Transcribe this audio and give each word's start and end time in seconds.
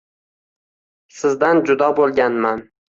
Sizdan 1.21 1.63
judo 1.69 1.95
boʻlganman 2.03 2.71